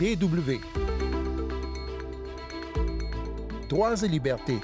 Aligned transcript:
DW. 0.00 0.58
Droits 3.68 4.02
et 4.02 4.08
libertés. 4.08 4.56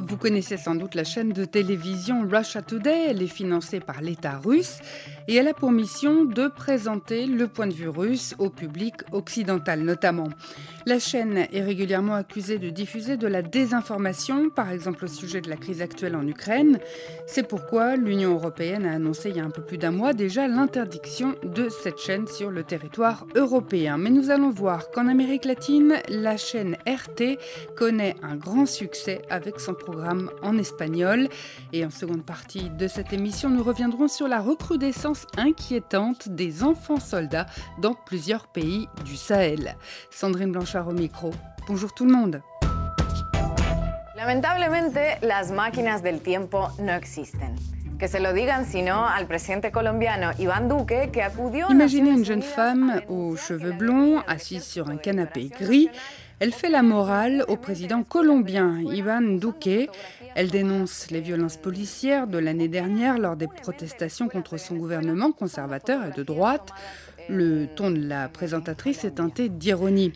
Vous 0.00 0.16
connaissez 0.16 0.56
sans 0.56 0.74
doute 0.74 0.94
la 0.94 1.04
chaîne 1.04 1.32
de 1.34 1.44
télévision 1.44 2.26
Russia 2.26 2.62
Today, 2.62 3.08
elle 3.10 3.20
est 3.20 3.26
financée 3.26 3.80
par 3.80 4.00
l'État 4.00 4.38
russe 4.38 4.78
et 5.28 5.34
elle 5.34 5.48
a 5.48 5.52
pour 5.52 5.72
mission 5.72 6.24
de 6.24 6.48
présenter 6.48 7.26
le 7.26 7.48
point 7.48 7.66
de 7.66 7.74
vue 7.74 7.90
russe 7.90 8.34
au 8.38 8.48
public 8.48 8.94
occidental 9.12 9.80
notamment. 9.82 10.30
La 10.86 10.98
chaîne 10.98 11.46
est 11.50 11.62
régulièrement 11.62 12.12
accusée 12.12 12.58
de 12.58 12.68
diffuser 12.68 13.16
de 13.16 13.26
la 13.26 13.40
désinformation, 13.40 14.50
par 14.50 14.70
exemple 14.70 15.06
au 15.06 15.08
sujet 15.08 15.40
de 15.40 15.48
la 15.48 15.56
crise 15.56 15.80
actuelle 15.80 16.14
en 16.14 16.26
Ukraine. 16.28 16.78
C'est 17.26 17.48
pourquoi 17.48 17.96
l'Union 17.96 18.34
européenne 18.34 18.84
a 18.84 18.92
annoncé 18.92 19.30
il 19.30 19.36
y 19.36 19.40
a 19.40 19.44
un 19.44 19.50
peu 19.50 19.62
plus 19.62 19.78
d'un 19.78 19.92
mois 19.92 20.12
déjà 20.12 20.46
l'interdiction 20.46 21.36
de 21.42 21.70
cette 21.70 21.96
chaîne 21.96 22.26
sur 22.26 22.50
le 22.50 22.64
territoire 22.64 23.26
européen. 23.34 23.96
Mais 23.96 24.10
nous 24.10 24.30
allons 24.30 24.50
voir 24.50 24.90
qu'en 24.90 25.08
Amérique 25.08 25.46
latine, 25.46 25.94
la 26.10 26.36
chaîne 26.36 26.76
RT 26.86 27.38
connaît 27.76 28.16
un 28.22 28.36
grand 28.36 28.66
succès 28.66 29.22
avec 29.30 29.60
son 29.60 29.72
programme 29.72 30.30
en 30.42 30.58
espagnol. 30.58 31.28
Et 31.72 31.86
en 31.86 31.90
seconde 31.90 32.26
partie 32.26 32.68
de 32.68 32.88
cette 32.88 33.14
émission, 33.14 33.48
nous 33.48 33.64
reviendrons 33.64 34.08
sur 34.08 34.28
la 34.28 34.42
recrudescence 34.42 35.24
inquiétante 35.38 36.28
des 36.28 36.62
enfants 36.62 37.00
soldats 37.00 37.46
dans 37.80 37.94
plusieurs 37.94 38.48
pays 38.48 38.86
du 39.06 39.16
Sahel. 39.16 39.76
Sandrine 40.10 40.52
Blanchard 40.52 40.73
au 40.82 40.92
micro. 40.92 41.30
Bonjour 41.68 41.92
tout 41.94 42.04
le 42.04 42.12
monde. 42.12 42.42
Lamentablemente, 44.16 45.18
las 45.22 45.50
máquinas 45.50 46.02
del 46.02 46.20
tiempo 46.20 46.68
no 46.78 46.92
existen. 46.92 47.54
Que 47.98 48.08
se 48.08 48.18
lo 48.18 48.32
digan 48.32 48.66
sino 48.66 49.06
al 49.06 49.26
presidente 49.26 49.70
colombiano 49.70 50.30
Iván 50.38 50.68
Duque, 50.68 51.10
que 51.12 51.22
acudió. 51.22 51.68
Imaginez 51.70 52.10
une 52.10 52.24
jeune 52.24 52.42
femme 52.42 53.02
aux 53.08 53.36
cheveux 53.36 53.72
blonds, 53.72 54.22
assise 54.26 54.64
sur 54.64 54.88
un 54.88 54.96
canapé 54.96 55.48
gris. 55.48 55.90
Elle 56.40 56.52
fait 56.52 56.68
la 56.68 56.82
morale 56.82 57.44
au 57.46 57.56
président 57.56 58.02
colombien 58.02 58.80
Iván 58.80 59.38
Duque. 59.38 59.88
Elle 60.34 60.50
dénonce 60.50 61.10
les 61.12 61.20
violences 61.20 61.56
policières 61.56 62.26
de 62.26 62.38
l'année 62.38 62.68
dernière 62.68 63.18
lors 63.18 63.36
des 63.36 63.46
protestations 63.46 64.28
contre 64.28 64.56
son 64.56 64.74
gouvernement 64.74 65.30
conservateur 65.30 66.04
et 66.04 66.10
de 66.10 66.24
droite. 66.24 66.72
Le 67.28 67.66
ton 67.66 67.90
de 67.90 68.06
la 68.06 68.28
présentatrice 68.28 69.04
est 69.04 69.12
teinté 69.12 69.48
d'ironie. 69.48 70.12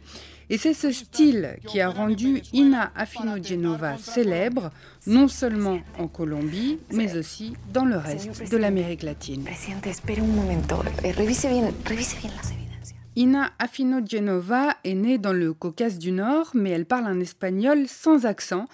Et 0.51 0.57
c'est 0.57 0.73
ce 0.75 0.91
style 0.91 1.57
qui 1.67 1.81
a 1.81 1.91
rendu 1.91 2.43
Ina 2.53 2.91
Afinogenova 2.97 3.99
célèbre, 3.99 4.71
non 5.07 5.29
seulement 5.29 5.81
en 5.99 6.09
Colombie, 6.09 6.79
mais 6.91 7.17
aussi 7.19 7.55
dans 7.73 7.85
le 7.85 7.99
reste 7.99 8.51
de 8.51 8.57
l'Amérique 8.57 9.03
latine. 9.03 9.45
Ina 13.17 13.51
Afinogenova 13.59 14.77
est 14.85 14.95
née 14.95 15.19
dans 15.19 15.33
le 15.33 15.53
Caucase 15.53 15.99
du 15.99 16.13
Nord, 16.13 16.51
mais 16.55 16.71
elle 16.71 16.87
parle 16.87 17.07
un 17.07 17.21
espagnol 17.21 17.87
sans 17.87 18.25
accent. 18.25 18.69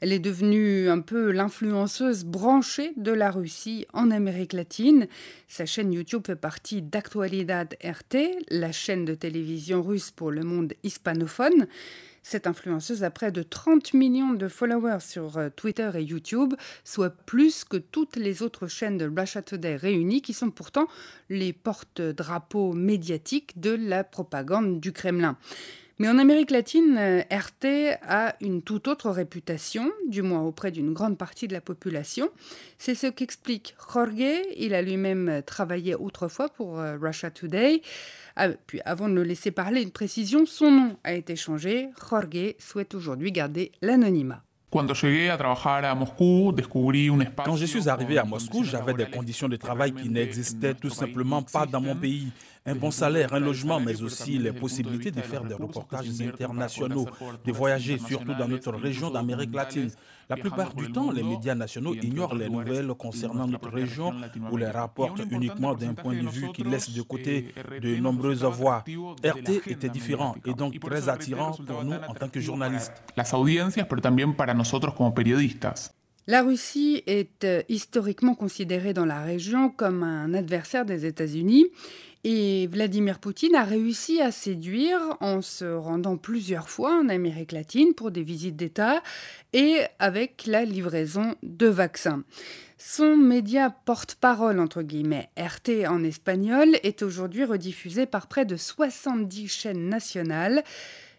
Elle 0.00 0.12
est 0.12 0.18
devenue 0.18 0.90
un 0.90 1.00
peu 1.00 1.30
l'influenceuse 1.30 2.24
branchée 2.24 2.92
de 2.96 3.12
la 3.12 3.30
Russie 3.30 3.86
en 3.94 4.10
Amérique 4.10 4.52
latine. 4.52 5.08
Sa 5.48 5.64
chaîne 5.64 5.90
YouTube 5.90 6.26
fait 6.26 6.36
partie 6.36 6.82
d'Actualidad 6.82 7.74
RT, 7.82 8.44
la 8.50 8.72
chaîne 8.72 9.06
de 9.06 9.14
télévision 9.14 9.82
russe 9.82 10.10
pour 10.10 10.30
le 10.30 10.42
monde 10.42 10.74
hispanophone. 10.82 11.66
Cette 12.22 12.46
influenceuse 12.46 13.04
a 13.04 13.10
près 13.10 13.32
de 13.32 13.42
30 13.42 13.94
millions 13.94 14.34
de 14.34 14.48
followers 14.48 15.00
sur 15.00 15.38
euh, 15.38 15.48
Twitter 15.48 15.90
et 15.94 16.02
YouTube, 16.02 16.54
soit 16.84 17.10
plus 17.24 17.64
que 17.64 17.76
toutes 17.78 18.16
les 18.16 18.42
autres 18.42 18.66
chaînes 18.66 18.98
de 18.98 19.08
Russia 19.08 19.40
Today 19.40 19.76
réunies, 19.76 20.20
qui 20.20 20.34
sont 20.34 20.50
pourtant 20.50 20.88
les 21.30 21.54
porte-drapeaux 21.54 22.74
médiatiques 22.74 23.58
de 23.60 23.70
la 23.70 24.04
propagande 24.04 24.80
du 24.80 24.92
Kremlin. 24.92 25.38
Mais 25.98 26.08
en 26.08 26.18
Amérique 26.18 26.50
latine, 26.50 26.98
euh, 26.98 27.22
RT 27.30 27.96
a 28.06 28.34
une 28.42 28.60
toute 28.60 28.86
autre 28.86 29.10
réputation, 29.10 29.90
du 30.06 30.20
moins 30.20 30.42
auprès 30.42 30.70
d'une 30.70 30.92
grande 30.92 31.16
partie 31.16 31.48
de 31.48 31.54
la 31.54 31.62
population. 31.62 32.28
C'est 32.76 32.94
ce 32.94 33.06
qu'explique 33.06 33.74
Jorge. 33.90 34.44
Il 34.56 34.74
a 34.74 34.82
lui-même 34.82 35.42
travaillé 35.46 35.94
autrefois 35.94 36.50
pour 36.50 36.80
euh, 36.80 36.98
Russia 37.00 37.30
Today. 37.30 37.80
Ah, 38.36 38.48
puis 38.66 38.82
avant 38.84 39.08
de 39.08 39.14
le 39.14 39.22
laisser 39.22 39.50
parler, 39.50 39.80
une 39.80 39.90
précision, 39.90 40.44
son 40.44 40.70
nom 40.70 40.96
a 41.02 41.14
été 41.14 41.34
changé. 41.34 41.88
Jorge 41.98 42.54
souhaite 42.58 42.94
aujourd'hui 42.94 43.32
garder 43.32 43.72
l'anonymat. 43.80 44.42
Quand 44.70 44.86
je 47.56 47.64
suis 47.64 47.88
arrivé 47.88 48.18
à 48.18 48.24
Moscou, 48.24 48.64
j'avais 48.64 48.92
des 48.92 49.06
conditions 49.06 49.48
de 49.48 49.56
travail 49.56 49.92
qui 49.94 50.10
n'existaient 50.10 50.74
tout 50.74 50.90
simplement 50.90 51.42
pas 51.42 51.64
dans 51.64 51.80
mon 51.80 51.96
pays 51.96 52.30
un 52.66 52.74
bon 52.74 52.90
salaire, 52.90 53.32
un 53.32 53.40
logement, 53.40 53.80
mais 53.80 54.02
aussi 54.02 54.38
les 54.38 54.52
possibilités 54.52 55.10
de 55.10 55.20
faire 55.22 55.44
des 55.44 55.54
reportages 55.54 56.08
internationaux, 56.20 57.06
de 57.44 57.52
voyager, 57.52 57.98
surtout 57.98 58.34
dans 58.34 58.48
notre 58.48 58.72
région 58.72 59.10
d'Amérique 59.10 59.54
latine. 59.54 59.90
La 60.28 60.36
plupart 60.36 60.74
du 60.74 60.90
temps, 60.90 61.12
les 61.12 61.22
médias 61.22 61.54
nationaux 61.54 61.94
ignorent 61.94 62.34
les 62.34 62.48
nouvelles 62.48 62.92
concernant 62.98 63.46
notre 63.46 63.70
région 63.70 64.12
ou 64.50 64.56
les 64.56 64.66
rapportent 64.66 65.22
uniquement 65.30 65.74
d'un 65.74 65.94
point 65.94 66.14
de 66.14 66.28
vue 66.28 66.50
qui 66.52 66.64
laisse 66.64 66.90
de 66.92 67.02
côté 67.02 67.54
de 67.80 67.96
nombreuses 67.96 68.42
voix. 68.44 68.82
RT 69.24 69.68
était 69.68 69.88
différent 69.88 70.34
et 70.44 70.52
donc 70.52 70.78
très 70.80 71.08
attirant 71.08 71.52
pour 71.52 71.84
nous 71.84 71.94
en 71.94 72.14
tant 72.14 72.28
que 72.28 72.40
journalistes. 72.40 72.92
Las 73.16 73.32
audiencias, 73.34 73.86
pero 73.88 74.02
también 74.02 74.34
para 74.34 74.52
nosotros 74.52 74.94
como 74.94 75.14
periodistas. 75.14 75.95
La 76.28 76.42
Russie 76.42 77.04
est 77.06 77.44
euh, 77.44 77.62
historiquement 77.68 78.34
considérée 78.34 78.92
dans 78.92 79.04
la 79.04 79.22
région 79.22 79.68
comme 79.68 80.02
un 80.02 80.34
adversaire 80.34 80.84
des 80.84 81.06
États-Unis 81.06 81.66
et 82.24 82.66
Vladimir 82.66 83.20
Poutine 83.20 83.54
a 83.54 83.62
réussi 83.62 84.20
à 84.20 84.32
séduire 84.32 84.98
en 85.20 85.40
se 85.40 85.64
rendant 85.64 86.16
plusieurs 86.16 86.68
fois 86.68 86.98
en 86.98 87.08
Amérique 87.08 87.52
latine 87.52 87.94
pour 87.94 88.10
des 88.10 88.24
visites 88.24 88.56
d'État 88.56 89.00
et 89.52 89.82
avec 90.00 90.46
la 90.46 90.64
livraison 90.64 91.36
de 91.44 91.68
vaccins. 91.68 92.24
Son 92.78 93.16
média 93.16 93.70
porte-parole, 93.70 94.58
entre 94.58 94.82
guillemets, 94.82 95.30
RT 95.38 95.86
en 95.88 96.02
espagnol, 96.02 96.76
est 96.82 97.02
aujourd'hui 97.02 97.44
rediffusé 97.44 98.06
par 98.06 98.26
près 98.26 98.44
de 98.44 98.56
70 98.56 99.46
chaînes 99.46 99.88
nationales. 99.88 100.64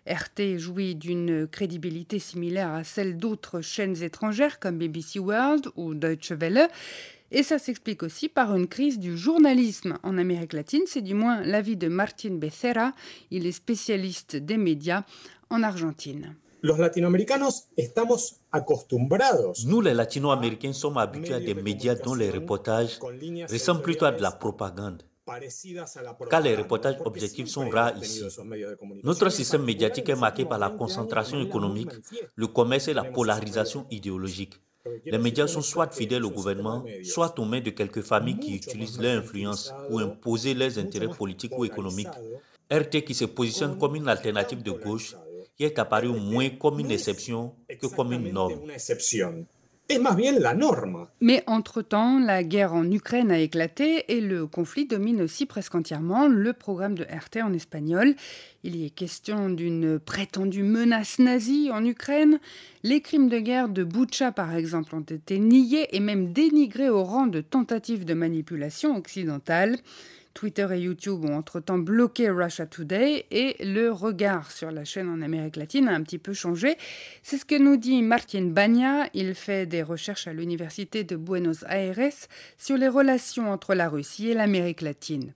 RT 0.07 0.57
jouit 0.57 0.95
d'une 0.95 1.47
crédibilité 1.47 2.19
similaire 2.19 2.71
à 2.71 2.83
celle 2.83 3.17
d'autres 3.17 3.61
chaînes 3.61 4.01
étrangères 4.01 4.59
comme 4.59 4.77
BBC 4.77 5.19
World 5.19 5.67
ou 5.75 5.93
Deutsche 5.93 6.31
Welle. 6.31 6.67
Et 7.31 7.43
ça 7.43 7.59
s'explique 7.59 8.03
aussi 8.03 8.29
par 8.29 8.55
une 8.55 8.67
crise 8.67 8.99
du 8.99 9.17
journalisme 9.17 9.97
en 10.03 10.17
Amérique 10.17 10.53
latine. 10.53 10.83
C'est 10.85 11.01
du 11.01 11.13
moins 11.13 11.41
l'avis 11.41 11.75
de 11.75 11.89
Martin 11.89 12.35
Becerra. 12.35 12.93
Il 13.31 13.45
est 13.45 13.51
spécialiste 13.51 14.37
des 14.37 14.57
médias 14.57 15.03
en 15.49 15.61
Argentine. 15.63 16.35
Los 16.63 16.77
latinoamericanos 16.77 17.67
estamos 17.77 18.39
acostumbrados. 18.51 19.65
Nous, 19.65 19.81
les 19.81 19.93
latino-américains, 19.93 20.73
sommes 20.73 20.97
habitués 20.97 21.35
à 21.35 21.39
des 21.39 21.53
médias 21.53 21.95
dont 21.95 22.15
les 22.15 22.31
reportages 22.31 22.99
ressemblent 23.49 23.83
plutôt 23.83 24.05
à 24.05 24.11
de 24.11 24.21
la 24.21 24.31
propagande. 24.31 25.03
Car 26.29 26.41
les 26.41 26.55
reportages 26.55 26.97
objectifs 27.03 27.47
sont 27.47 27.69
rares 27.69 27.97
ici. 27.97 28.23
Notre 29.03 29.29
système 29.29 29.63
médiatique 29.63 30.09
est 30.09 30.15
marqué 30.15 30.45
par 30.45 30.59
la 30.59 30.69
concentration 30.69 31.39
économique, 31.41 31.91
le 32.35 32.47
commerce 32.47 32.87
et 32.87 32.93
la 32.93 33.03
polarisation 33.03 33.85
idéologique. 33.91 34.59
Les 35.05 35.17
médias 35.17 35.47
sont 35.47 35.61
soit 35.61 35.93
fidèles 35.93 36.23
au 36.23 36.31
gouvernement, 36.31 36.83
soit 37.03 37.37
aux 37.39 37.45
mains 37.45 37.59
de 37.59 37.71
quelques 37.71 38.01
familles 38.01 38.39
qui 38.39 38.55
utilisent 38.55 38.99
leur 39.01 39.21
influence 39.21 39.73
pour 39.89 39.99
imposer 39.99 40.53
leurs 40.53 40.77
intérêts 40.79 41.09
politiques 41.09 41.57
ou 41.57 41.65
économiques. 41.65 42.07
RT 42.71 43.03
qui 43.03 43.13
se 43.13 43.25
positionne 43.25 43.77
comme 43.77 43.95
une 43.95 44.07
alternative 44.07 44.63
de 44.63 44.71
gauche, 44.71 45.15
qui 45.57 45.63
est 45.63 45.79
apparu 45.79 46.09
moins 46.09 46.49
comme 46.51 46.79
une 46.79 46.91
exception 46.91 47.53
que 47.81 47.87
comme 47.87 48.13
une 48.13 48.31
norme. 48.31 48.61
Mais 51.21 51.43
entre-temps, 51.47 52.19
la 52.19 52.43
guerre 52.43 52.73
en 52.73 52.89
Ukraine 52.91 53.31
a 53.31 53.39
éclaté 53.39 54.05
et 54.09 54.21
le 54.21 54.45
conflit 54.45 54.85
domine 54.85 55.21
aussi 55.21 55.45
presque 55.45 55.75
entièrement 55.75 56.27
le 56.27 56.53
programme 56.53 56.95
de 56.95 57.03
RT 57.03 57.41
en 57.43 57.53
espagnol. 57.53 58.15
Il 58.63 58.75
y 58.75 58.85
est 58.85 58.89
question 58.89 59.49
d'une 59.49 59.97
prétendue 59.99 60.63
menace 60.63 61.19
nazie 61.19 61.69
en 61.71 61.85
Ukraine. 61.85 62.39
Les 62.83 63.01
crimes 63.01 63.29
de 63.29 63.39
guerre 63.39 63.69
de 63.69 63.83
Butcha, 63.83 64.31
par 64.31 64.53
exemple, 64.55 64.93
ont 64.93 65.01
été 65.01 65.39
niés 65.39 65.95
et 65.95 65.99
même 65.99 66.33
dénigrés 66.33 66.89
au 66.89 67.03
rang 67.03 67.27
de 67.27 67.41
tentatives 67.41 68.03
de 68.03 68.13
manipulation 68.13 68.97
occidentale. 68.97 69.77
Twitter 70.37 70.67
et 70.71 70.81
YouTube 70.81 71.25
ont 71.25 71.35
entre-temps 71.35 71.79
bloqué 71.79 72.29
Russia 72.29 72.67
Today 72.67 73.25
et 73.31 73.55
le 73.59 73.91
regard 73.91 74.51
sur 74.51 74.69
la 74.69 74.85
chaîne 74.85 75.09
en 75.09 75.23
Amérique 75.23 75.55
latine 75.55 75.87
a 75.87 75.93
un 75.93 76.03
petit 76.03 76.19
peu 76.19 76.31
changé. 76.31 76.77
C'est 77.23 77.39
ce 77.39 77.45
que 77.45 77.57
nous 77.57 77.75
dit 77.75 78.03
Martin 78.03 78.43
Bagna. 78.43 79.09
Il 79.15 79.33
fait 79.33 79.65
des 79.65 79.81
recherches 79.81 80.27
à 80.27 80.33
l'Université 80.33 81.03
de 81.03 81.15
Buenos 81.15 81.63
Aires 81.67 82.13
sur 82.55 82.77
les 82.77 82.87
relations 82.87 83.51
entre 83.51 83.73
la 83.73 83.89
Russie 83.89 84.29
et 84.29 84.35
l'Amérique 84.35 84.81
latine. 84.81 85.33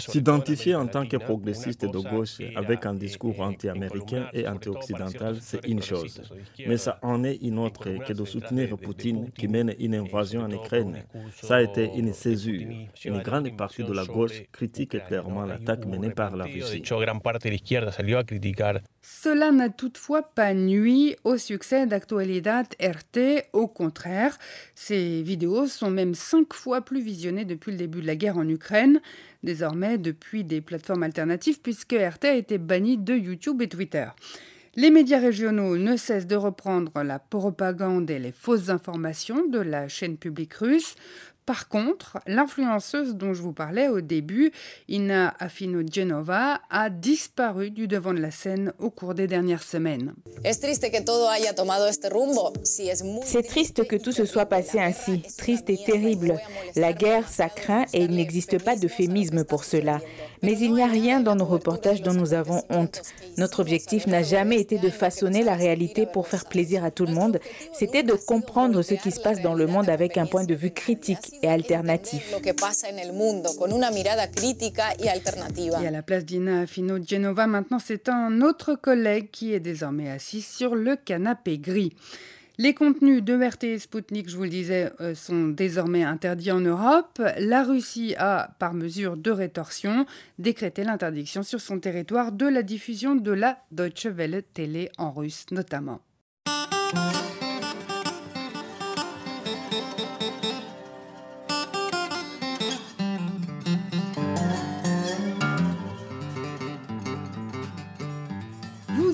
S'identifier 0.00 0.74
en 0.74 0.86
tant 0.86 1.06
que 1.06 1.18
progressiste 1.18 1.84
de 1.84 1.98
gauche 1.98 2.38
avec 2.56 2.86
un 2.86 2.94
discours 2.94 3.38
anti-américain 3.40 4.28
et 4.32 4.48
anti-occidental, 4.48 5.36
c'est 5.42 5.66
une 5.68 5.82
chose. 5.82 6.22
Mais 6.66 6.78
ça 6.78 6.98
en 7.02 7.22
est 7.22 7.36
une 7.36 7.58
autre 7.58 7.84
que 8.06 8.12
de 8.14 8.24
soutenir 8.24 8.76
Poutine 8.78 9.30
qui 9.32 9.46
mène 9.46 9.74
une 9.78 9.94
invasion 9.94 10.40
en 10.42 10.50
Ukraine. 10.50 11.04
Ça 11.42 11.56
a 11.56 11.62
été 11.62 11.90
une 11.96 12.12
césure. 12.14 12.66
Une 13.04 13.20
grande 13.20 13.54
partie 13.56 13.84
de 13.84 13.92
la 13.92 14.04
gauche 14.06 14.42
critique 14.52 14.96
clairement 15.06 15.44
l'attaque 15.44 15.84
menée 15.84 16.10
par 16.10 16.34
la 16.34 16.44
Russie. 16.44 16.82
Cela 19.00 19.52
n'a 19.52 19.68
toutefois 19.68 20.22
pas 20.22 20.54
nuit 20.54 21.16
au 21.24 21.36
succès 21.36 21.86
d'Actualidad 21.86 22.66
RT. 22.80 23.48
Au 23.52 23.68
contraire, 23.68 24.36
ces 24.74 25.22
vidéos 25.22 25.66
sont 25.66 25.90
même 25.90 26.14
cinq 26.14 26.52
fois 26.52 26.80
plus 26.80 27.00
visionnées 27.00 27.44
depuis 27.44 27.72
le 27.72 27.78
début 27.78 28.00
de 28.00 28.06
la 28.06 28.16
guerre 28.16 28.38
en 28.38 28.48
Ukraine, 28.48 29.00
désormais 29.42 29.98
depuis 29.98 30.44
des 30.44 30.60
plateformes 30.60 31.04
alternatives 31.04 31.60
puisque 31.60 31.92
RT 31.92 32.24
a 32.24 32.34
été 32.34 32.58
banni 32.58 32.98
de 32.98 33.14
YouTube 33.14 33.62
et 33.62 33.68
Twitter. 33.68 34.08
Les 34.74 34.90
médias 34.90 35.18
régionaux 35.18 35.76
ne 35.76 35.96
cessent 35.96 36.26
de 36.26 36.36
reprendre 36.36 37.02
la 37.02 37.18
propagande 37.18 38.10
et 38.10 38.18
les 38.18 38.32
fausses 38.32 38.68
informations 38.68 39.46
de 39.46 39.58
la 39.58 39.88
chaîne 39.88 40.16
publique 40.16 40.54
russe. 40.54 40.94
Par 41.48 41.68
contre, 41.68 42.18
l'influenceuse 42.26 43.14
dont 43.14 43.32
je 43.32 43.40
vous 43.40 43.54
parlais 43.54 43.88
au 43.88 44.02
début, 44.02 44.52
Ina 44.86 45.34
Afino-Genova, 45.38 46.60
a 46.68 46.90
disparu 46.90 47.70
du 47.70 47.88
devant 47.88 48.12
de 48.12 48.20
la 48.20 48.30
scène 48.30 48.74
au 48.78 48.90
cours 48.90 49.14
des 49.14 49.26
dernières 49.26 49.62
semaines. 49.62 50.12
C'est 50.44 50.60
triste 53.46 53.88
que 53.88 53.96
tout 53.96 54.12
se 54.12 54.26
soit 54.26 54.44
passé 54.44 54.78
ainsi, 54.78 55.22
triste 55.38 55.70
et 55.70 55.78
terrible. 55.78 56.38
La 56.76 56.92
guerre, 56.92 57.26
ça 57.26 57.48
craint 57.48 57.86
et 57.94 58.02
il 58.02 58.10
n'existe 58.10 58.62
pas 58.62 58.76
d'euphémisme 58.76 59.42
pour 59.44 59.64
cela. 59.64 60.00
Mais 60.42 60.52
il 60.58 60.74
n'y 60.74 60.82
a 60.82 60.86
rien 60.86 61.20
dans 61.20 61.34
nos 61.34 61.46
reportages 61.46 62.02
dont 62.02 62.12
nous 62.12 62.34
avons 62.34 62.62
honte. 62.68 63.00
Notre 63.38 63.60
objectif 63.60 64.06
n'a 64.06 64.22
jamais 64.22 64.60
été 64.60 64.76
de 64.78 64.90
façonner 64.90 65.42
la 65.42 65.54
réalité 65.54 66.04
pour 66.04 66.28
faire 66.28 66.44
plaisir 66.44 66.84
à 66.84 66.90
tout 66.90 67.06
le 67.06 67.14
monde, 67.14 67.40
c'était 67.72 68.02
de 68.02 68.12
comprendre 68.12 68.82
ce 68.82 68.94
qui 68.94 69.10
se 69.10 69.20
passe 69.20 69.40
dans 69.40 69.54
le 69.54 69.66
monde 69.66 69.88
avec 69.88 70.18
un 70.18 70.26
point 70.26 70.44
de 70.44 70.54
vue 70.54 70.72
critique 70.72 71.37
et 71.42 71.48
alternatif. 71.48 72.34
Et 75.82 75.86
à 75.86 75.90
la 75.90 76.02
place 76.02 76.24
d'Ina 76.24 76.66
Fino 76.66 76.98
Genova, 77.02 77.46
maintenant 77.46 77.78
c'est 77.78 78.08
un 78.08 78.40
autre 78.40 78.74
collègue 78.74 79.30
qui 79.30 79.52
est 79.52 79.60
désormais 79.60 80.10
assis 80.10 80.42
sur 80.42 80.74
le 80.74 80.96
canapé 80.96 81.58
gris. 81.58 81.92
Les 82.60 82.74
contenus 82.74 83.22
de 83.22 83.34
RT 83.34 83.64
et 83.64 83.78
Sputnik, 83.78 84.28
je 84.28 84.36
vous 84.36 84.42
le 84.42 84.48
disais, 84.48 84.90
euh, 85.00 85.14
sont 85.14 85.46
désormais 85.46 86.02
interdits 86.02 86.50
en 86.50 86.58
Europe. 86.58 87.22
La 87.38 87.62
Russie 87.62 88.16
a, 88.18 88.50
par 88.58 88.74
mesure 88.74 89.16
de 89.16 89.30
rétorsion, 89.30 90.06
décrété 90.40 90.82
l'interdiction 90.82 91.44
sur 91.44 91.60
son 91.60 91.78
territoire 91.78 92.32
de 92.32 92.46
la 92.46 92.64
diffusion 92.64 93.14
de 93.14 93.30
la 93.30 93.58
Deutsche 93.70 94.06
Welle 94.06 94.42
télé 94.54 94.90
en 94.98 95.12
russe 95.12 95.46
notamment. 95.52 96.00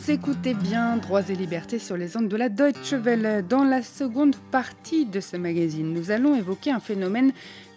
Écoutez 0.07 0.53
bien 0.53 0.99
Droits 0.99 1.31
et 1.31 1.35
Libertés 1.35 1.79
sur 1.79 1.97
les 1.97 2.17
ondes 2.17 2.29
de 2.29 2.37
la 2.37 2.51
Deutsche 2.51 2.93
Welle. 2.93 3.45
Dans 3.49 3.65
la 3.65 3.83
seconde 3.83 4.37
partie 4.51 5.07
de 5.07 5.19
ce 5.19 5.39
magazine, 5.39 5.95
nous 5.95 6.11
allons 6.11 6.35
évoquer 6.35 6.71
un 6.71 6.79
phénomène 6.79 7.33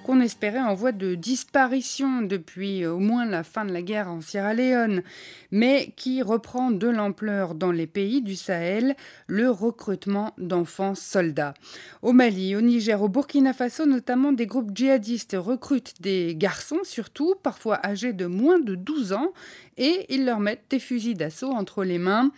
qu'on 0.07 0.21
espérait 0.21 0.61
en 0.61 0.73
voie 0.73 0.93
de 0.93 1.15
disparition 1.15 2.21
depuis 2.21 2.85
au 2.85 2.97
moins 2.97 3.25
la 3.25 3.43
fin 3.43 3.65
de 3.65 3.73
la 3.73 3.81
guerre 3.81 4.07
en 4.07 4.21
Sierra 4.21 4.53
Leone, 4.53 5.03
mais 5.51 5.93
qui 5.97 6.21
reprend 6.21 6.71
de 6.71 6.87
l'ampleur 6.87 7.55
dans 7.55 7.73
les 7.73 7.87
pays 7.87 8.21
du 8.21 8.37
Sahel, 8.37 8.95
le 9.27 9.51
recrutement 9.51 10.33
d'enfants 10.37 10.95
soldats. 10.95 11.55
Au 12.01 12.13
Mali, 12.13 12.55
au 12.55 12.61
Niger, 12.61 13.01
au 13.01 13.09
Burkina 13.09 13.51
Faso 13.51 13.85
notamment, 13.85 14.31
des 14.31 14.47
groupes 14.47 14.71
djihadistes 14.73 15.35
recrutent 15.37 16.01
des 16.01 16.35
garçons 16.37 16.79
surtout, 16.83 17.35
parfois 17.43 17.85
âgés 17.85 18.13
de 18.13 18.27
moins 18.27 18.59
de 18.59 18.75
12 18.75 19.11
ans, 19.11 19.33
et 19.77 20.05
ils 20.07 20.23
leur 20.23 20.39
mettent 20.39 20.67
des 20.69 20.79
fusils 20.79 21.17
d'assaut 21.17 21.51
entre 21.51 21.83
les 21.83 21.97
mains. 21.97 22.31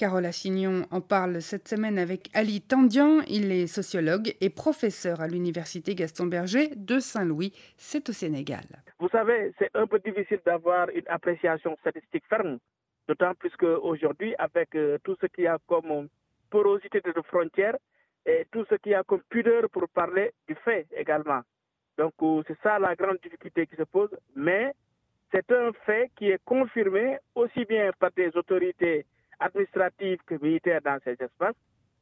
Carole 0.00 0.24
Assignon 0.24 0.86
en 0.90 1.02
parle 1.02 1.42
cette 1.42 1.68
semaine 1.68 1.98
avec 1.98 2.30
Ali 2.32 2.62
Tandian. 2.62 3.20
Il 3.28 3.52
est 3.52 3.66
sociologue 3.66 4.32
et 4.40 4.48
professeur 4.48 5.20
à 5.20 5.28
l'université 5.28 5.94
Gaston 5.94 6.24
Berger 6.24 6.70
de 6.74 7.00
Saint-Louis. 7.00 7.52
C'est 7.76 8.08
au 8.08 8.12
Sénégal. 8.12 8.64
Vous 8.98 9.10
savez, 9.10 9.52
c'est 9.58 9.68
un 9.74 9.86
peu 9.86 9.98
difficile 9.98 10.40
d'avoir 10.46 10.88
une 10.88 11.06
appréciation 11.08 11.76
statistique 11.80 12.24
ferme, 12.30 12.56
d'autant 13.08 13.34
plus 13.34 13.54
qu'aujourd'hui, 13.58 14.34
avec 14.38 14.74
euh, 14.74 14.96
tout 15.04 15.18
ce 15.20 15.26
qu'il 15.26 15.44
y 15.44 15.48
a 15.48 15.58
comme 15.68 16.08
porosité 16.48 17.02
de 17.02 17.12
frontières 17.28 17.76
et 18.24 18.46
tout 18.50 18.64
ce 18.70 18.76
qu'il 18.76 18.92
y 18.92 18.94
a 18.94 19.02
comme 19.02 19.20
pudeur 19.28 19.68
pour 19.70 19.86
parler 19.90 20.32
du 20.48 20.54
fait 20.64 20.86
également. 20.96 21.42
Donc, 21.98 22.14
euh, 22.22 22.42
c'est 22.48 22.58
ça 22.62 22.78
la 22.78 22.94
grande 22.94 23.18
difficulté 23.22 23.66
qui 23.66 23.76
se 23.76 23.82
pose. 23.82 24.16
Mais 24.34 24.72
c'est 25.30 25.52
un 25.52 25.72
fait 25.84 26.10
qui 26.16 26.30
est 26.30 26.42
confirmé 26.42 27.18
aussi 27.34 27.66
bien 27.66 27.90
par 27.98 28.12
des 28.16 28.34
autorités 28.34 29.04
administratifs 29.40 30.20
que 30.26 30.34
militaires 30.42 30.80
dans 30.84 30.98
ces 31.04 31.12
espaces 31.12 31.56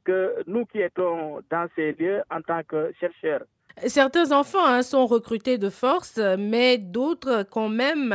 que 0.05 0.43
nous 0.46 0.64
qui 0.67 0.81
étions 0.81 1.43
dans 1.50 1.69
ces 1.76 1.93
lieux 1.93 2.23
en 2.31 2.40
tant 2.40 2.62
que 2.62 2.93
chercheurs. 2.99 3.44
Certains 3.87 4.32
enfants 4.32 4.64
hein, 4.64 4.82
sont 4.82 5.06
recrutés 5.06 5.56
de 5.56 5.70
force, 5.70 6.19
mais 6.38 6.79
d'autres 6.79 7.44
quand 7.49 7.69
même 7.69 8.12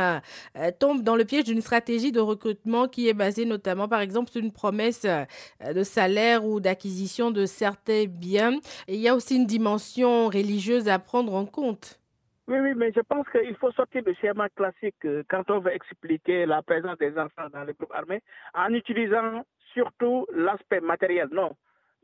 euh, 0.58 0.70
tombent 0.78 1.02
dans 1.02 1.16
le 1.16 1.24
piège 1.24 1.44
d'une 1.44 1.62
stratégie 1.62 2.12
de 2.12 2.20
recrutement 2.20 2.86
qui 2.86 3.08
est 3.08 3.14
basée 3.14 3.46
notamment 3.46 3.88
par 3.88 4.00
exemple 4.00 4.30
sur 4.30 4.42
une 4.42 4.52
promesse 4.52 5.06
euh, 5.06 5.24
de 5.72 5.82
salaire 5.82 6.44
ou 6.44 6.60
d'acquisition 6.60 7.30
de 7.30 7.46
certains 7.46 8.04
biens. 8.06 8.58
il 8.88 8.96
y 8.96 9.08
a 9.08 9.14
aussi 9.14 9.36
une 9.36 9.46
dimension 9.46 10.26
religieuse 10.26 10.88
à 10.88 10.98
prendre 10.98 11.34
en 11.34 11.46
compte. 11.46 11.98
Oui, 12.46 12.58
oui, 12.58 12.74
mais 12.76 12.92
je 12.92 13.00
pense 13.00 13.26
qu'il 13.30 13.56
faut 13.56 13.72
sortir 13.72 14.02
du 14.02 14.14
schéma 14.16 14.50
classique 14.50 15.02
euh, 15.06 15.22
quand 15.30 15.50
on 15.50 15.60
veut 15.60 15.72
expliquer 15.72 16.44
la 16.44 16.60
présence 16.62 16.98
des 16.98 17.16
enfants 17.18 17.48
dans 17.50 17.64
les 17.64 17.72
groupes 17.72 17.94
armés 17.94 18.20
en 18.52 18.72
utilisant 18.74 19.44
surtout 19.72 20.26
l'aspect 20.30 20.80
matériel. 20.80 21.28
Non, 21.32 21.56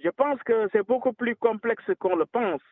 je 0.03 0.09
pense 0.09 0.43
que 0.43 0.69
c'est 0.73 0.87
beaucoup 0.87 1.13
plus 1.13 1.37
complexe 1.37 1.85
qu'on 1.99 2.17
le 2.17 2.25
pense. 2.25 2.63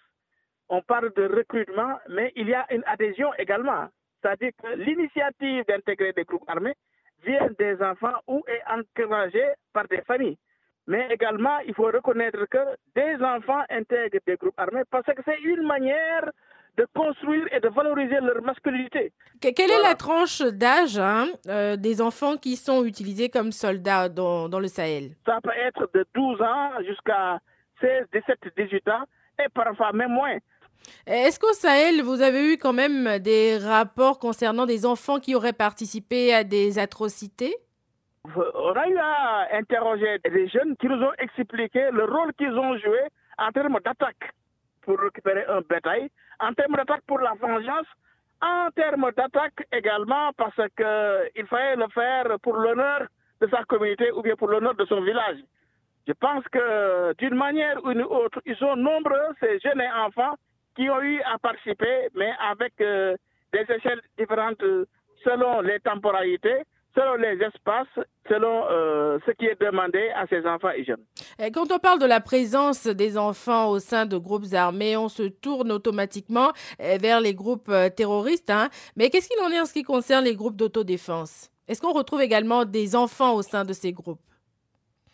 On 0.70 0.80
parle 0.80 1.12
de 1.12 1.24
recrutement, 1.24 1.98
mais 2.08 2.32
il 2.36 2.48
y 2.48 2.54
a 2.54 2.66
une 2.72 2.84
adhésion 2.86 3.34
également. 3.36 3.88
C'est-à-dire 4.22 4.52
que 4.62 4.68
l'initiative 4.76 5.64
d'intégrer 5.66 6.14
des 6.14 6.24
groupes 6.24 6.48
armés 6.48 6.74
vient 7.22 7.50
des 7.58 7.82
enfants 7.82 8.18
ou 8.26 8.42
est 8.46 8.62
encouragée 8.66 9.52
par 9.74 9.86
des 9.88 10.00
familles. 10.02 10.38
Mais 10.86 11.06
également, 11.10 11.58
il 11.66 11.74
faut 11.74 11.84
reconnaître 11.84 12.46
que 12.46 12.76
des 12.94 13.22
enfants 13.22 13.62
intègrent 13.68 14.20
des 14.26 14.36
groupes 14.36 14.58
armés 14.58 14.84
parce 14.90 15.04
que 15.04 15.20
c'est 15.26 15.40
une 15.42 15.66
manière 15.66 16.30
de 16.78 16.86
construire 16.94 17.46
et 17.52 17.58
de 17.58 17.68
valoriser 17.68 18.20
leur 18.20 18.40
masculinité. 18.42 19.12
quelle 19.40 19.70
est 19.70 19.82
la 19.82 19.96
tranche 19.96 20.40
d'âge 20.42 20.96
hein, 20.98 21.26
euh, 21.48 21.76
des 21.76 22.00
enfants 22.00 22.36
qui 22.36 22.54
sont 22.54 22.84
utilisés 22.84 23.28
comme 23.28 23.50
soldats 23.50 24.08
dans, 24.08 24.48
dans, 24.48 24.60
le 24.60 24.68
Sahel? 24.68 25.16
Ça 25.26 25.40
peut 25.42 25.58
être 25.66 25.90
de 25.92 26.06
12 26.14 26.40
ans 26.40 26.70
jusqu'à 26.86 27.40
16, 27.80 28.06
17, 28.12 28.38
18 28.56 28.88
ans 28.88 29.04
et 29.44 29.48
parfois 29.52 29.92
même 29.92 30.12
moins. 30.12 30.38
Est-ce 31.06 31.40
qu'au 31.40 31.52
Sahel, 31.52 32.02
vous 32.02 32.22
avez 32.22 32.52
eu 32.52 32.58
quand 32.58 32.72
même 32.72 33.18
des 33.18 33.58
rapports 33.58 34.20
concernant 34.20 34.64
des 34.64 34.86
enfants 34.86 35.18
qui 35.18 35.34
auraient 35.34 35.52
participé 35.52 36.32
à 36.32 36.44
des 36.44 36.78
atrocités? 36.78 37.56
On 38.24 38.72
a 38.72 38.88
eu 38.88 38.96
à 38.98 39.48
interroger 39.56 40.18
des 40.30 40.48
jeunes 40.48 40.76
qui 40.76 40.86
nous 40.86 41.02
ont 41.02 41.12
expliqué 41.18 41.88
le 41.90 42.04
rôle 42.04 42.32
qu'ils 42.34 42.52
ont 42.52 42.78
joué 42.78 43.00
en 43.36 43.50
termes 43.50 43.78
d'attaque 43.84 44.32
pour 44.82 44.98
récupérer 44.98 45.44
un 45.48 45.60
bétail, 45.60 46.08
en 46.40 46.52
termes 46.54 46.76
d'attaque 46.76 47.02
pour 47.06 47.18
la 47.18 47.34
vengeance, 47.34 47.86
en 48.40 48.70
termes 48.74 49.10
d'attaque 49.16 49.66
également 49.72 50.32
parce 50.36 50.56
qu'il 50.76 51.46
fallait 51.46 51.76
le 51.76 51.88
faire 51.88 52.38
pour 52.42 52.54
l'honneur 52.54 53.06
de 53.40 53.48
sa 53.48 53.64
communauté 53.64 54.10
ou 54.12 54.22
bien 54.22 54.36
pour 54.36 54.48
l'honneur 54.48 54.74
de 54.74 54.84
son 54.86 55.00
village. 55.00 55.38
Je 56.06 56.12
pense 56.14 56.44
que 56.48 57.14
d'une 57.18 57.34
manière 57.34 57.84
ou 57.84 57.92
d'une 57.92 58.02
autre, 58.02 58.40
ils 58.46 58.56
sont 58.56 58.76
nombreux, 58.76 59.34
ces 59.40 59.58
jeunes 59.60 59.82
enfants, 60.06 60.36
qui 60.74 60.88
ont 60.88 61.02
eu 61.02 61.20
à 61.22 61.38
participer, 61.38 62.08
mais 62.14 62.32
avec 62.50 62.72
euh, 62.80 63.16
des 63.52 63.66
échelles 63.74 64.00
différentes 64.16 64.62
selon 65.24 65.60
les 65.60 65.80
temporalités, 65.80 66.62
selon 66.98 67.14
les 67.16 67.40
espaces, 67.42 68.06
selon 68.28 68.64
euh, 68.70 69.18
ce 69.24 69.30
qui 69.32 69.46
est 69.46 69.60
demandé 69.60 70.10
à 70.16 70.26
ces 70.26 70.44
enfants 70.46 70.70
et 70.70 70.84
jeunes. 70.84 71.04
Et 71.38 71.50
quand 71.52 71.70
on 71.70 71.78
parle 71.78 72.00
de 72.00 72.06
la 72.06 72.20
présence 72.20 72.86
des 72.86 73.16
enfants 73.16 73.68
au 73.70 73.78
sein 73.78 74.06
de 74.06 74.16
groupes 74.16 74.52
armés, 74.52 74.96
on 74.96 75.08
se 75.08 75.22
tourne 75.22 75.70
automatiquement 75.70 76.50
euh, 76.80 76.98
vers 77.00 77.20
les 77.20 77.34
groupes 77.34 77.68
euh, 77.68 77.88
terroristes. 77.88 78.50
Hein. 78.50 78.68
Mais 78.96 79.10
qu'est-ce 79.10 79.28
qu'il 79.28 79.40
en 79.44 79.50
est 79.50 79.60
en 79.60 79.64
ce 79.64 79.72
qui 79.72 79.84
concerne 79.84 80.24
les 80.24 80.34
groupes 80.34 80.56
d'autodéfense? 80.56 81.50
Est-ce 81.68 81.80
qu'on 81.80 81.92
retrouve 81.92 82.22
également 82.22 82.64
des 82.64 82.96
enfants 82.96 83.34
au 83.34 83.42
sein 83.42 83.64
de 83.64 83.72
ces 83.72 83.92
groupes? 83.92 84.20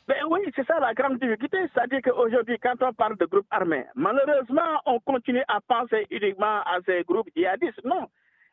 Ben 0.07 0.17
oui, 0.31 0.41
c'est 0.55 0.67
ça 0.67 0.79
la 0.81 0.95
grande 0.95 1.19
difficulté. 1.19 1.59
C'est-à-dire 1.73 2.01
qu'aujourd'hui, 2.03 2.59
quand 2.63 2.77
on 2.83 2.93
parle 2.93 3.17
de 3.17 3.27
groupes 3.27 3.47
armés, 3.51 3.85
malheureusement, 3.95 4.81
on 4.87 5.01
continue 5.01 5.43
à 5.49 5.61
penser 5.67 6.07
uniquement 6.11 6.61
à 6.63 6.79
ces 6.87 7.03
groupes 7.05 7.29
djihadistes. 7.35 7.85
Non. 7.85 8.09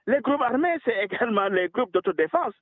Les 0.07 0.19
groupes 0.21 0.41
armés, 0.41 0.77
c'est 0.83 1.03
également 1.03 1.47
les 1.47 1.69
groupes 1.69 1.93
d'autodéfense. 1.93 2.53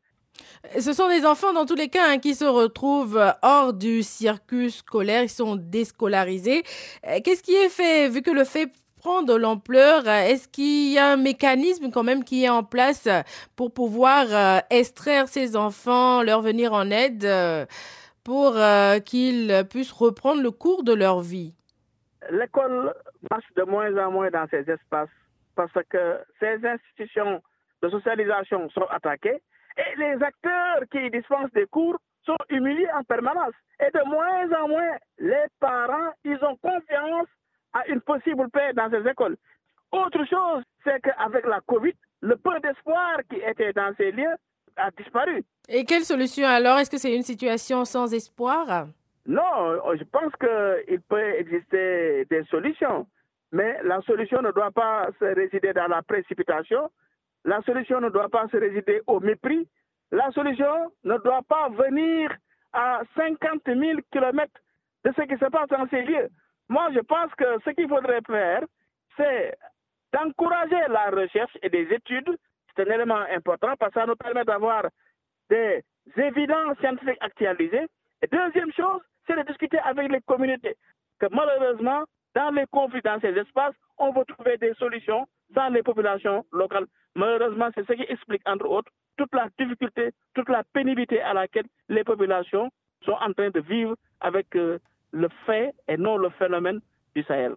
Ce 0.79 0.93
sont 0.93 1.07
des 1.07 1.25
enfants, 1.25 1.53
dans 1.53 1.65
tous 1.65 1.75
les 1.75 1.89
cas, 1.89 2.09
hein, 2.09 2.19
qui 2.19 2.35
se 2.35 2.45
retrouvent 2.45 3.21
hors 3.41 3.73
du 3.73 4.03
circuit 4.03 4.71
scolaire, 4.71 5.23
ils 5.23 5.29
sont 5.29 5.55
déscolarisés. 5.55 6.63
Euh, 7.07 7.19
qu'est-ce 7.23 7.43
qui 7.43 7.55
est 7.55 7.69
fait, 7.69 8.09
vu 8.09 8.21
que 8.21 8.31
le 8.31 8.43
fait 8.43 8.71
prend 9.01 9.23
de 9.23 9.33
l'ampleur, 9.33 10.07
est-ce 10.07 10.49
qu'il 10.49 10.91
y 10.91 10.97
a 10.97 11.13
un 11.13 11.17
mécanisme 11.17 11.89
quand 11.89 12.03
même 12.03 12.23
qui 12.23 12.43
est 12.43 12.49
en 12.49 12.63
place 12.63 13.07
pour 13.55 13.73
pouvoir 13.73 14.25
euh, 14.29 14.59
extraire 14.69 15.29
ces 15.29 15.55
enfants, 15.55 16.21
leur 16.21 16.41
venir 16.41 16.73
en 16.73 16.91
aide 16.91 17.23
euh, 17.23 17.65
pour 18.25 18.55
qu'ils 19.05 19.63
puissent 19.69 19.93
reprendre 19.93 20.43
le 20.43 20.51
cours 20.51 20.83
de 20.83 20.93
leur 20.93 21.21
vie? 21.21 21.53
L'école 22.29 22.93
marche 23.31 23.45
de 23.55 23.63
moins 23.63 23.95
en 24.05 24.11
moins 24.11 24.29
dans 24.29 24.45
ces 24.51 24.69
espaces 24.69 25.09
parce 25.55 25.71
que 25.89 26.17
ces 26.39 26.59
institutions 26.65 27.41
de 27.81 27.89
socialisation 27.89 28.69
sont 28.69 28.85
attaquées 28.91 29.41
et 29.79 29.95
les 29.97 30.23
acteurs 30.23 30.81
qui 30.91 31.09
dispensent 31.09 31.53
des 31.53 31.65
cours 31.67 31.97
sont 32.25 32.37
humiliés 32.49 32.89
en 32.97 33.03
permanence. 33.03 33.53
Et 33.79 33.89
de 33.97 34.03
moins 34.05 34.61
en 34.61 34.67
moins, 34.67 34.97
les 35.17 35.45
parents, 35.59 36.11
ils 36.25 36.37
ont 36.43 36.57
confiance 36.57 37.27
à 37.73 37.87
une 37.87 38.01
possible 38.01 38.49
paix 38.49 38.73
dans 38.73 38.89
ces 38.89 39.07
écoles. 39.09 39.37
Autre 39.91 40.25
chose, 40.25 40.63
c'est 40.83 40.99
qu'avec 41.01 41.45
la 41.45 41.61
COVID, 41.65 41.93
le 42.21 42.35
peu 42.35 42.59
d'espoir 42.59 43.17
qui 43.29 43.37
était 43.37 43.73
dans 43.73 43.93
ces 43.95 44.11
lieux 44.11 44.35
a 44.75 44.91
disparu. 44.91 45.43
Et 45.67 45.85
quelle 45.85 46.03
solution 46.03 46.47
alors? 46.47 46.77
Est-ce 46.77 46.89
que 46.89 46.97
c'est 46.97 47.15
une 47.15 47.23
situation 47.23 47.85
sans 47.85 48.13
espoir? 48.13 48.87
Non, 49.25 49.95
je 49.97 50.03
pense 50.03 50.33
qu'il 50.39 51.01
peut 51.01 51.33
exister 51.37 52.25
des 52.29 52.43
solutions. 52.45 53.07
Mais 53.51 53.79
la 53.83 54.01
solution 54.01 54.41
ne 54.41 54.51
doit 54.51 54.71
pas 54.71 55.07
se 55.19 55.25
résider 55.25 55.73
dans 55.73 55.87
la 55.87 56.01
précipitation, 56.03 56.89
la 57.45 57.61
solution 57.61 58.01
ne 58.01 58.09
doit 58.09 58.29
pas 58.29 58.47
se 58.47 58.57
résider 58.57 59.01
au 59.07 59.19
mépris. 59.19 59.67
La 60.11 60.31
solution 60.31 60.91
ne 61.03 61.17
doit 61.17 61.43
pas 61.47 61.69
venir 61.69 62.35
à 62.73 63.01
50 63.15 63.61
000 63.65 63.99
kilomètres 64.11 64.59
de 65.05 65.11
ce 65.15 65.21
qui 65.21 65.37
se 65.37 65.49
passe 65.49 65.69
dans 65.69 65.87
ces 65.89 66.01
lieux. 66.03 66.29
Moi, 66.67 66.89
je 66.93 66.99
pense 66.99 67.33
que 67.35 67.45
ce 67.65 67.71
qu'il 67.71 67.87
faudrait 67.87 68.21
faire, 68.27 68.63
c'est 69.17 69.55
d'encourager 70.13 70.79
la 70.89 71.09
recherche 71.09 71.55
et 71.61 71.69
des 71.69 71.87
études. 71.93 72.37
C'est 72.75 72.87
un 72.87 72.93
élément 72.93 73.23
important 73.31 73.73
parce 73.79 73.93
que 73.93 73.99
ça 73.99 74.05
nous 74.05 74.15
permet 74.15 74.45
d'avoir 74.45 74.83
des 75.49 75.83
évidences 76.17 76.77
scientifiques 76.79 77.17
actualisées. 77.21 77.87
Et 78.21 78.27
deuxième 78.27 78.71
chose, 78.73 79.01
c'est 79.25 79.35
de 79.35 79.43
discuter 79.43 79.79
avec 79.79 80.11
les 80.11 80.21
communautés. 80.21 80.75
Que 81.19 81.27
malheureusement, 81.31 82.03
dans 82.35 82.51
les 82.51 82.65
conflits 82.67 83.01
dans 83.01 83.19
ces 83.19 83.35
espaces, 83.37 83.75
on 83.97 84.11
veut 84.11 84.25
trouver 84.25 84.57
des 84.57 84.73
solutions 84.75 85.27
dans 85.51 85.69
les 85.73 85.83
populations 85.83 86.45
locales. 86.51 86.85
Malheureusement, 87.15 87.69
c'est 87.75 87.85
ce 87.87 87.93
qui 87.93 88.03
explique, 88.03 88.41
entre 88.45 88.67
autres, 88.67 88.91
toute 89.17 89.33
la 89.33 89.47
difficulté, 89.59 90.11
toute 90.33 90.49
la 90.49 90.63
pénibilité 90.73 91.21
à 91.21 91.33
laquelle 91.33 91.65
les 91.89 92.03
populations 92.03 92.69
sont 93.03 93.17
en 93.19 93.33
train 93.33 93.49
de 93.49 93.59
vivre 93.59 93.95
avec 94.21 94.55
euh, 94.55 94.79
le 95.11 95.27
fait 95.45 95.73
et 95.87 95.97
non 95.97 96.17
le 96.17 96.29
phénomène 96.31 96.79
du 97.15 97.23
Sahel. 97.23 97.55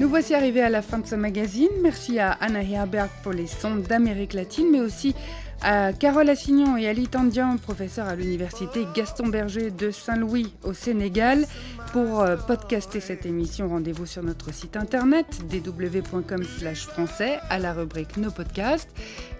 Nous 0.00 0.08
voici 0.08 0.34
arrivés 0.34 0.60
à 0.60 0.68
la 0.68 0.82
fin 0.82 0.98
de 0.98 1.06
ce 1.06 1.14
magazine. 1.14 1.70
Merci 1.80 2.18
à 2.18 2.32
Anna 2.32 2.62
Herberg 2.62 3.08
pour 3.22 3.32
les 3.32 3.46
sons 3.46 3.76
d'Amérique 3.76 4.34
latine, 4.34 4.68
mais 4.70 4.80
aussi 4.80 5.14
à 5.62 5.92
Carole 5.92 6.28
Assignon 6.28 6.76
et 6.76 6.88
Ali 6.88 7.08
Tandian, 7.08 7.56
professeurs 7.56 8.06
à 8.06 8.14
l'université 8.14 8.86
Gaston 8.94 9.28
Berger 9.28 9.70
de 9.70 9.90
Saint-Louis 9.90 10.52
au 10.62 10.72
Sénégal. 10.72 11.46
Pour 11.92 12.20
euh, 12.20 12.36
podcaster 12.36 13.00
cette 13.00 13.24
émission, 13.26 13.68
rendez-vous 13.68 14.06
sur 14.06 14.22
notre 14.22 14.52
site 14.52 14.76
internet 14.76 15.26
dw.com/français 15.48 17.38
à 17.48 17.58
la 17.58 17.72
rubrique 17.72 18.16
Nos 18.16 18.30
podcasts. 18.30 18.90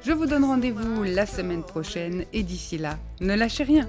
Je 0.04 0.12
vous 0.12 0.26
donne 0.26 0.44
rendez-vous 0.44 1.02
la 1.02 1.26
semaine 1.26 1.62
prochaine 1.62 2.24
et 2.32 2.42
d'ici 2.42 2.78
là, 2.78 2.98
ne 3.20 3.34
lâchez 3.34 3.64
rien. 3.64 3.86